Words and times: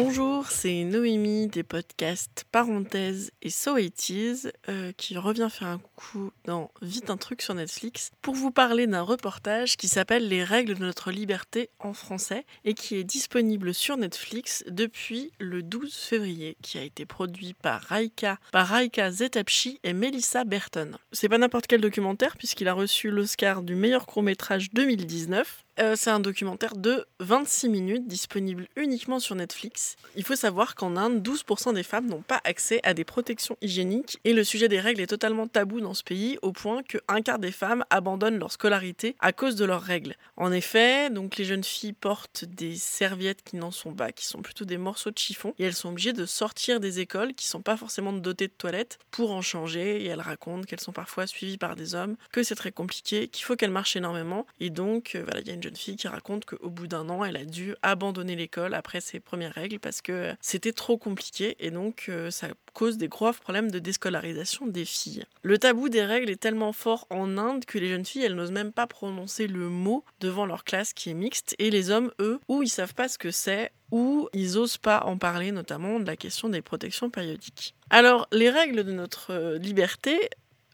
Bonjour, 0.00 0.46
c'est 0.46 0.84
Noémie 0.84 1.48
des 1.48 1.64
podcasts 1.64 2.44
Parenthèse 2.52 3.32
et 3.42 3.50
So 3.50 3.78
It 3.78 4.10
Is, 4.10 4.46
euh, 4.68 4.92
qui 4.96 5.18
revient 5.18 5.48
faire 5.50 5.66
un 5.66 5.78
coucou 5.78 6.30
dans 6.44 6.70
Vite 6.82 7.10
un 7.10 7.16
truc 7.16 7.42
sur 7.42 7.52
Netflix 7.54 8.12
pour 8.22 8.34
vous 8.34 8.52
parler 8.52 8.86
d'un 8.86 9.02
reportage 9.02 9.76
qui 9.76 9.88
s'appelle 9.88 10.28
Les 10.28 10.44
règles 10.44 10.76
de 10.76 10.84
notre 10.84 11.10
liberté 11.10 11.70
en 11.80 11.94
français 11.94 12.46
et 12.64 12.74
qui 12.74 12.94
est 12.94 13.02
disponible 13.02 13.74
sur 13.74 13.96
Netflix 13.96 14.62
depuis 14.68 15.32
le 15.40 15.64
12 15.64 15.92
février, 15.92 16.56
qui 16.62 16.78
a 16.78 16.82
été 16.82 17.04
produit 17.04 17.54
par 17.54 17.80
Raika, 17.80 18.38
par 18.52 18.68
Raika 18.68 19.10
Zetapchi 19.10 19.80
et 19.82 19.94
Melissa 19.94 20.44
Burton. 20.44 20.96
C'est 21.10 21.28
pas 21.28 21.38
n'importe 21.38 21.66
quel 21.66 21.80
documentaire 21.80 22.36
puisqu'il 22.36 22.68
a 22.68 22.72
reçu 22.72 23.10
l'Oscar 23.10 23.62
du 23.62 23.74
meilleur 23.74 24.06
court-métrage 24.06 24.70
2019 24.72 25.64
euh, 25.80 25.94
c'est 25.96 26.10
un 26.10 26.20
documentaire 26.20 26.74
de 26.76 27.06
26 27.20 27.68
minutes 27.68 28.06
disponible 28.06 28.66
uniquement 28.76 29.20
sur 29.20 29.34
Netflix. 29.34 29.96
Il 30.16 30.24
faut 30.24 30.36
savoir 30.36 30.74
qu'en 30.74 30.96
Inde, 30.96 31.26
12% 31.26 31.74
des 31.74 31.82
femmes 31.82 32.06
n'ont 32.06 32.22
pas 32.22 32.40
accès 32.44 32.80
à 32.82 32.94
des 32.94 33.04
protections 33.04 33.56
hygiéniques 33.60 34.18
et 34.24 34.32
le 34.32 34.44
sujet 34.44 34.68
des 34.68 34.80
règles 34.80 35.00
est 35.00 35.06
totalement 35.06 35.46
tabou 35.46 35.80
dans 35.80 35.94
ce 35.94 36.02
pays 36.02 36.38
au 36.42 36.52
point 36.52 36.82
qu'un 36.82 37.22
quart 37.22 37.38
des 37.38 37.52
femmes 37.52 37.84
abandonnent 37.90 38.38
leur 38.38 38.50
scolarité 38.50 39.14
à 39.20 39.32
cause 39.32 39.56
de 39.56 39.64
leurs 39.64 39.82
règles. 39.82 40.16
En 40.36 40.52
effet, 40.52 41.10
donc 41.10 41.36
les 41.36 41.44
jeunes 41.44 41.64
filles 41.64 41.92
portent 41.92 42.44
des 42.44 42.74
serviettes 42.74 43.42
qui 43.42 43.56
n'en 43.56 43.70
sont 43.70 43.94
pas, 43.94 44.12
qui 44.12 44.26
sont 44.26 44.42
plutôt 44.42 44.64
des 44.64 44.78
morceaux 44.78 45.10
de 45.10 45.18
chiffon 45.18 45.54
et 45.58 45.64
elles 45.64 45.74
sont 45.74 45.90
obligées 45.90 46.12
de 46.12 46.26
sortir 46.26 46.80
des 46.80 47.00
écoles 47.00 47.34
qui 47.34 47.46
sont 47.46 47.62
pas 47.62 47.76
forcément 47.76 48.12
dotées 48.12 48.48
de 48.48 48.52
toilettes 48.52 48.98
pour 49.10 49.32
en 49.32 49.42
changer 49.42 50.02
et 50.02 50.06
elles 50.06 50.20
racontent 50.20 50.64
qu'elles 50.64 50.80
sont 50.80 50.92
parfois 50.92 51.26
suivies 51.26 51.58
par 51.58 51.76
des 51.76 51.94
hommes, 51.94 52.16
que 52.32 52.42
c'est 52.42 52.54
très 52.54 52.72
compliqué, 52.72 53.28
qu'il 53.28 53.44
faut 53.44 53.56
qu'elles 53.56 53.70
marchent 53.70 53.96
énormément 53.96 54.46
et 54.60 54.70
donc 54.70 55.14
euh, 55.14 55.22
voilà, 55.22 55.40
il 55.40 55.46
y 55.46 55.50
a 55.50 55.54
une 55.54 55.67
fille 55.76 55.96
qui 55.96 56.08
raconte 56.08 56.44
qu'au 56.44 56.70
bout 56.70 56.86
d'un 56.86 57.08
an, 57.08 57.24
elle 57.24 57.36
a 57.36 57.44
dû 57.44 57.74
abandonner 57.82 58.36
l'école 58.36 58.74
après 58.74 59.00
ses 59.00 59.20
premières 59.20 59.54
règles 59.54 59.78
parce 59.78 60.02
que 60.02 60.34
c'était 60.40 60.72
trop 60.72 60.98
compliqué 60.98 61.56
et 61.60 61.70
donc 61.70 62.06
euh, 62.08 62.30
ça 62.30 62.48
cause 62.74 62.96
des 62.96 63.08
graves 63.08 63.40
problèmes 63.40 63.70
de 63.70 63.78
déscolarisation 63.78 64.66
des 64.66 64.84
filles. 64.84 65.24
Le 65.42 65.58
tabou 65.58 65.88
des 65.88 66.04
règles 66.04 66.30
est 66.30 66.40
tellement 66.40 66.72
fort 66.72 67.06
en 67.10 67.36
Inde 67.38 67.64
que 67.64 67.78
les 67.78 67.88
jeunes 67.88 68.04
filles, 68.04 68.24
elles 68.24 68.34
n'osent 68.34 68.52
même 68.52 68.72
pas 68.72 68.86
prononcer 68.86 69.46
le 69.46 69.68
mot 69.68 70.04
devant 70.20 70.46
leur 70.46 70.64
classe 70.64 70.92
qui 70.92 71.10
est 71.10 71.14
mixte 71.14 71.56
et 71.58 71.70
les 71.70 71.90
hommes, 71.90 72.12
eux, 72.20 72.38
ou 72.48 72.62
ils 72.62 72.68
savent 72.68 72.94
pas 72.94 73.08
ce 73.08 73.18
que 73.18 73.30
c'est 73.30 73.72
ou 73.90 74.28
ils 74.32 74.58
osent 74.58 74.76
pas 74.76 75.02
en 75.06 75.16
parler, 75.16 75.50
notamment 75.50 75.98
de 75.98 76.06
la 76.06 76.16
question 76.16 76.48
des 76.48 76.62
protections 76.62 77.10
périodiques. 77.10 77.74
Alors, 77.90 78.28
les 78.32 78.50
règles 78.50 78.84
de 78.84 78.92
notre 78.92 79.32
euh, 79.32 79.58
liberté, 79.58 80.28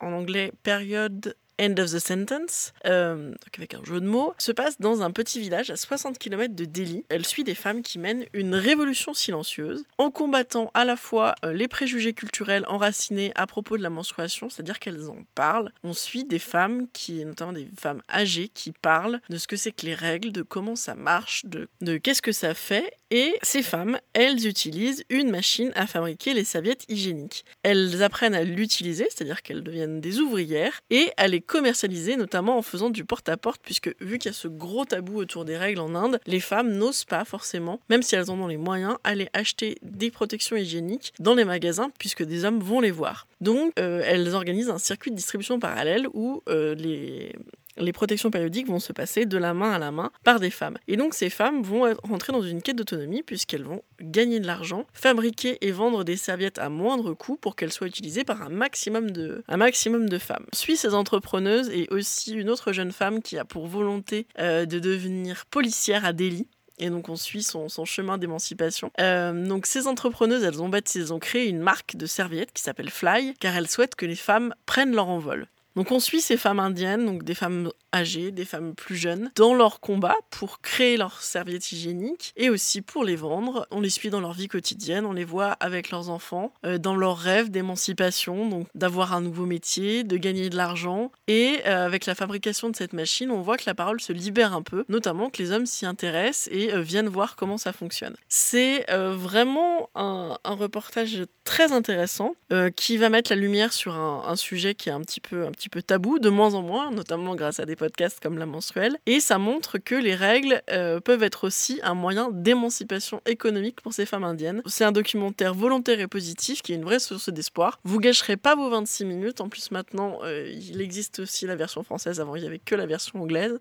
en 0.00 0.12
anglais 0.12 0.52
période 0.62 1.34
End 1.60 1.74
of 1.78 1.92
the 1.92 1.98
Sentence, 1.98 2.72
euh, 2.86 3.34
avec 3.56 3.74
un 3.74 3.84
jeu 3.84 4.00
de 4.00 4.06
mots, 4.06 4.34
se 4.38 4.52
passe 4.52 4.80
dans 4.80 5.02
un 5.02 5.10
petit 5.10 5.40
village 5.40 5.70
à 5.70 5.76
60 5.76 6.18
km 6.18 6.54
de 6.54 6.64
Delhi. 6.64 7.04
Elle 7.08 7.26
suit 7.26 7.44
des 7.44 7.54
femmes 7.54 7.82
qui 7.82 7.98
mènent 7.98 8.24
une 8.32 8.54
révolution 8.54 9.14
silencieuse 9.14 9.84
en 9.98 10.10
combattant 10.10 10.70
à 10.74 10.84
la 10.84 10.96
fois 10.96 11.34
euh, 11.44 11.52
les 11.52 11.68
préjugés 11.68 12.12
culturels 12.12 12.64
enracinés 12.68 13.32
à 13.34 13.46
propos 13.46 13.76
de 13.76 13.82
la 13.82 13.90
menstruation, 13.90 14.48
c'est-à-dire 14.48 14.78
qu'elles 14.78 15.08
en 15.08 15.18
parlent. 15.34 15.72
On 15.82 15.92
suit 15.92 16.24
des 16.24 16.38
femmes 16.38 16.86
qui, 16.92 17.24
notamment 17.24 17.52
des 17.52 17.68
femmes 17.78 18.02
âgées, 18.12 18.48
qui 18.48 18.72
parlent 18.72 19.20
de 19.28 19.36
ce 19.36 19.46
que 19.46 19.56
c'est 19.56 19.72
que 19.72 19.86
les 19.86 19.94
règles, 19.94 20.32
de 20.32 20.42
comment 20.42 20.76
ça 20.76 20.94
marche, 20.94 21.44
de, 21.46 21.96
qu'est-ce 21.98 22.22
que 22.22 22.32
ça 22.32 22.54
fait. 22.54 22.92
Et 23.10 23.34
ces 23.42 23.62
femmes, 23.62 23.98
elles 24.12 24.46
utilisent 24.46 25.04
une 25.08 25.30
machine 25.30 25.72
à 25.74 25.86
fabriquer 25.86 26.34
les 26.34 26.44
serviettes 26.44 26.84
hygiéniques. 26.88 27.44
Elles 27.62 28.02
apprennent 28.02 28.34
à 28.34 28.44
l'utiliser, 28.44 29.08
c'est-à-dire 29.10 29.42
qu'elles 29.42 29.62
deviennent 29.62 30.00
des 30.00 30.20
ouvrières, 30.20 30.80
et 30.90 31.10
à 31.16 31.26
les 31.26 31.40
commercialiser, 31.48 32.16
notamment 32.16 32.58
en 32.58 32.62
faisant 32.62 32.90
du 32.90 33.04
porte-à-porte, 33.04 33.60
puisque 33.64 33.92
vu 34.00 34.18
qu'il 34.18 34.30
y 34.30 34.34
a 34.34 34.36
ce 34.36 34.46
gros 34.46 34.84
tabou 34.84 35.16
autour 35.16 35.44
des 35.44 35.56
règles 35.56 35.80
en 35.80 35.96
Inde, 35.96 36.20
les 36.26 36.38
femmes 36.38 36.70
n'osent 36.70 37.04
pas 37.04 37.24
forcément, 37.24 37.80
même 37.90 38.02
si 38.02 38.14
elles 38.14 38.30
en 38.30 38.38
ont 38.38 38.46
les 38.46 38.56
moyens, 38.56 38.96
aller 39.02 39.28
acheter 39.32 39.78
des 39.82 40.12
protections 40.12 40.56
hygiéniques 40.56 41.12
dans 41.18 41.34
les 41.34 41.44
magasins, 41.44 41.90
puisque 41.98 42.22
des 42.22 42.44
hommes 42.44 42.60
vont 42.60 42.80
les 42.80 42.92
voir. 42.92 43.26
Donc, 43.40 43.72
euh, 43.78 44.02
elles 44.04 44.34
organisent 44.34 44.70
un 44.70 44.78
circuit 44.78 45.10
de 45.10 45.16
distribution 45.16 45.58
parallèle 45.58 46.06
où 46.12 46.42
euh, 46.48 46.74
les 46.74 47.34
les 47.78 47.92
protections 47.92 48.30
périodiques 48.30 48.68
vont 48.68 48.78
se 48.78 48.92
passer 48.92 49.26
de 49.26 49.38
la 49.38 49.54
main 49.54 49.72
à 49.72 49.78
la 49.78 49.90
main 49.90 50.10
par 50.24 50.40
des 50.40 50.50
femmes. 50.50 50.78
Et 50.88 50.96
donc 50.96 51.14
ces 51.14 51.30
femmes 51.30 51.62
vont 51.62 51.94
rentrer 52.02 52.32
dans 52.32 52.42
une 52.42 52.62
quête 52.62 52.76
d'autonomie 52.76 53.22
puisqu'elles 53.22 53.64
vont 53.64 53.82
gagner 54.00 54.40
de 54.40 54.46
l'argent, 54.46 54.86
fabriquer 54.92 55.58
et 55.60 55.72
vendre 55.72 56.04
des 56.04 56.16
serviettes 56.16 56.58
à 56.58 56.68
moindre 56.68 57.14
coût 57.14 57.36
pour 57.36 57.56
qu'elles 57.56 57.72
soient 57.72 57.86
utilisées 57.86 58.24
par 58.24 58.42
un 58.42 58.48
maximum 58.48 59.10
de, 59.10 60.18
femmes. 60.18 60.46
Suis 60.52 60.76
ces 60.76 60.94
entrepreneuses 60.94 61.68
et 61.70 61.88
aussi 61.90 62.32
une 62.32 62.50
autre 62.50 62.72
jeune 62.72 62.92
femme 62.92 63.22
qui 63.22 63.38
a 63.38 63.44
pour 63.44 63.66
volonté 63.66 64.26
euh, 64.38 64.66
de 64.66 64.78
devenir 64.78 65.46
policière 65.46 66.04
à 66.04 66.12
Delhi. 66.12 66.46
Et 66.78 66.90
donc 66.90 67.08
on 67.08 67.16
suit 67.16 67.42
son, 67.42 67.68
son 67.68 67.84
chemin 67.84 68.18
d'émancipation. 68.18 68.90
Euh, 69.00 69.46
donc 69.46 69.66
ces 69.66 69.86
entrepreneuses, 69.86 70.44
elles 70.44 70.62
ont 70.62 70.68
bâti, 70.68 70.98
elles 70.98 71.12
ont 71.12 71.18
créé 71.18 71.48
une 71.48 71.58
marque 71.58 71.96
de 71.96 72.06
serviettes 72.06 72.52
qui 72.52 72.62
s'appelle 72.62 72.90
Fly, 72.90 73.34
car 73.40 73.56
elles 73.56 73.68
souhaitent 73.68 73.96
que 73.96 74.06
les 74.06 74.16
femmes 74.16 74.54
prennent 74.66 74.94
leur 74.94 75.08
envol. 75.08 75.48
Donc 75.78 75.92
on 75.92 76.00
suit 76.00 76.20
ces 76.20 76.36
femmes 76.36 76.58
indiennes, 76.58 77.06
donc 77.06 77.22
des 77.22 77.36
femmes 77.36 77.70
âgées, 77.94 78.32
des 78.32 78.44
femmes 78.44 78.74
plus 78.74 78.96
jeunes, 78.96 79.30
dans 79.36 79.54
leur 79.54 79.78
combat 79.78 80.16
pour 80.28 80.60
créer 80.60 80.96
leurs 80.96 81.22
serviettes 81.22 81.70
hygiéniques 81.70 82.32
et 82.36 82.50
aussi 82.50 82.82
pour 82.82 83.04
les 83.04 83.14
vendre. 83.14 83.68
On 83.70 83.80
les 83.80 83.88
suit 83.88 84.10
dans 84.10 84.18
leur 84.18 84.32
vie 84.32 84.48
quotidienne, 84.48 85.06
on 85.06 85.12
les 85.12 85.24
voit 85.24 85.52
avec 85.52 85.92
leurs 85.92 86.10
enfants, 86.10 86.52
euh, 86.66 86.78
dans 86.78 86.96
leurs 86.96 87.16
rêves 87.16 87.50
d'émancipation, 87.50 88.48
donc 88.48 88.66
d'avoir 88.74 89.14
un 89.14 89.20
nouveau 89.20 89.46
métier, 89.46 90.02
de 90.02 90.16
gagner 90.16 90.50
de 90.50 90.56
l'argent. 90.56 91.12
Et 91.28 91.60
euh, 91.66 91.86
avec 91.86 92.06
la 92.06 92.16
fabrication 92.16 92.70
de 92.70 92.74
cette 92.74 92.92
machine, 92.92 93.30
on 93.30 93.40
voit 93.40 93.56
que 93.56 93.64
la 93.66 93.74
parole 93.76 94.00
se 94.00 94.12
libère 94.12 94.54
un 94.54 94.62
peu, 94.62 94.84
notamment 94.88 95.30
que 95.30 95.40
les 95.40 95.52
hommes 95.52 95.66
s'y 95.66 95.86
intéressent 95.86 96.48
et 96.50 96.74
euh, 96.74 96.80
viennent 96.80 97.08
voir 97.08 97.36
comment 97.36 97.56
ça 97.56 97.72
fonctionne. 97.72 98.16
C'est 98.28 98.84
vraiment 98.88 99.90
un, 99.94 100.36
reportage 100.44 101.22
très 101.44 101.72
intéressant 101.72 102.34
qui 102.74 102.96
va 102.96 103.10
mettre 103.10 103.30
la 103.30 103.36
lumière 103.36 103.72
sur 103.72 103.94
un, 103.94 104.24
un 104.26 104.34
sujet 104.34 104.74
qui 104.74 104.88
est 104.88 104.92
un 104.92 105.02
petit 105.02 105.20
peu 105.20 105.46
un 105.46 105.52
petit 105.52 105.67
peu 105.68 105.82
tabou, 105.82 106.18
de 106.18 106.28
moins 106.28 106.54
en 106.54 106.62
moins, 106.62 106.90
notamment 106.90 107.34
grâce 107.34 107.60
à 107.60 107.66
des 107.66 107.76
podcasts 107.76 108.20
comme 108.20 108.38
La 108.38 108.46
Menstruelle. 108.46 108.98
Et 109.06 109.20
ça 109.20 109.38
montre 109.38 109.78
que 109.78 109.94
les 109.94 110.14
règles 110.14 110.62
euh, 110.70 111.00
peuvent 111.00 111.22
être 111.22 111.44
aussi 111.44 111.80
un 111.82 111.94
moyen 111.94 112.30
d'émancipation 112.32 113.20
économique 113.26 113.80
pour 113.80 113.92
ces 113.92 114.06
femmes 114.06 114.24
indiennes. 114.24 114.62
C'est 114.66 114.84
un 114.84 114.92
documentaire 114.92 115.54
volontaire 115.54 116.00
et 116.00 116.06
positif 116.06 116.62
qui 116.62 116.72
est 116.72 116.76
une 116.76 116.84
vraie 116.84 116.98
source 116.98 117.28
d'espoir. 117.28 117.78
Vous 117.84 118.00
gâcherez 118.00 118.36
pas 118.36 118.56
vos 118.56 118.70
26 118.70 119.04
minutes. 119.04 119.40
En 119.40 119.48
plus, 119.48 119.70
maintenant, 119.70 120.18
euh, 120.24 120.50
il 120.52 120.80
existe 120.80 121.20
aussi 121.20 121.46
la 121.46 121.56
version 121.56 121.82
française. 121.82 122.20
Avant, 122.20 122.36
il 122.36 122.42
n'y 122.42 122.48
avait 122.48 122.58
que 122.58 122.74
la 122.74 122.86
version 122.86 123.22
anglaise. 123.22 123.60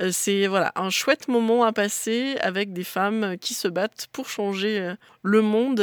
Euh, 0.00 0.10
c'est 0.12 0.46
voilà 0.46 0.72
un 0.76 0.90
chouette 0.90 1.28
moment 1.28 1.64
à 1.64 1.72
passer 1.72 2.36
avec 2.40 2.72
des 2.72 2.84
femmes 2.84 3.36
qui 3.40 3.54
se 3.54 3.68
battent 3.68 4.08
pour 4.12 4.28
changer 4.28 4.94
le 5.22 5.42
monde 5.42 5.80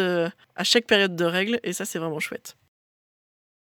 à 0.55 0.63
chaque 0.63 0.85
période 0.85 1.15
de 1.15 1.25
règles 1.25 1.59
et 1.63 1.73
ça 1.73 1.85
c'est 1.85 1.99
vraiment 1.99 2.19
chouette. 2.19 2.55